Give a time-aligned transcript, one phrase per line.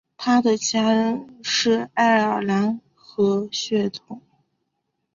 [0.17, 4.19] 他的家人是爱尔兰和血统。